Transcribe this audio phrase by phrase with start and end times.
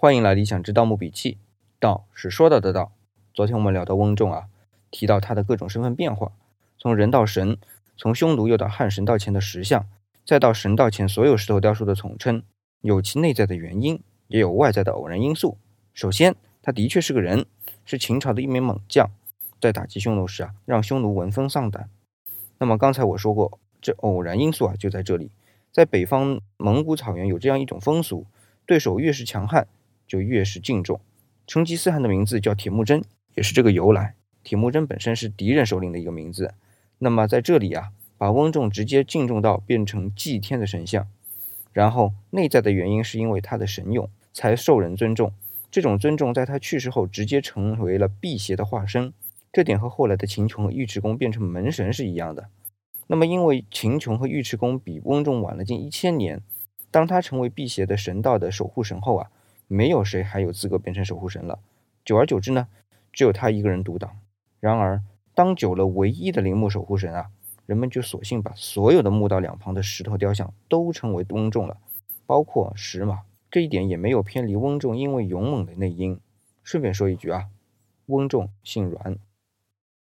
[0.00, 1.38] 欢迎来理想之盗墓笔记。
[1.80, 2.92] 道是说到的道。
[3.34, 4.46] 昨天我们聊到翁仲啊，
[4.92, 6.30] 提到他的各种身份变化，
[6.78, 7.58] 从人到神，
[7.96, 9.88] 从匈奴又到汉神道前的石像，
[10.24, 12.44] 再到神道前所有石头雕塑的统称，
[12.80, 15.58] 有其内在的原因，也有外在的偶然因素。
[15.92, 17.46] 首先，他的确是个人，
[17.84, 19.10] 是秦朝的一名猛将，
[19.60, 21.90] 在打击匈奴时啊，让匈奴闻风丧胆。
[22.58, 25.32] 那么刚才我说过，这偶然因素啊就在这里，
[25.72, 28.26] 在北方蒙古草原有这样一种风俗，
[28.64, 29.66] 对手越是强悍，
[30.08, 31.00] 就越是敬重。
[31.46, 33.04] 成吉思汗的名字叫铁木真。
[33.34, 36.54] 也是这个由来，铁木真本身是敌人首领的一个名字。
[36.98, 41.06] 那么在这里啊，把翁仲直接敬重到变成祭天的神像，
[41.72, 45.32] 然后内在的原因是因为他的神勇才受人尊重。
[45.70, 49.12] 这种尊重在他去世后直接成为了辟邪的化身，
[49.52, 52.48] 这点和后来的秦琼和尉迟恭变成门神是一样的。
[53.06, 56.42] 那么因为秦琼和尉迟恭比翁仲晚了近一千年，
[56.90, 59.30] 当他成为辟邪的神道的守护神后啊，
[59.68, 61.60] 没有谁还有资格变成守护神了。
[62.04, 62.66] 久而久之呢？
[63.12, 64.18] 只有他一个人独当。
[64.58, 65.02] 然而，
[65.34, 67.30] 当久了唯一的陵墓守护神啊，
[67.66, 71.76] 人们就索性把所有的墓道两旁的石头雕像都称为翁仲了，
[72.26, 73.20] 包括石马。
[73.50, 76.18] 这一点也没有偏离翁仲因为勇猛的内因。
[76.64, 77.48] 顺便说一句啊，
[78.06, 79.18] 翁仲姓阮。